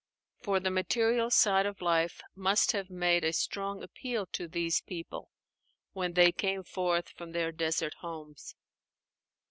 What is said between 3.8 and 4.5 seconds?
appeal to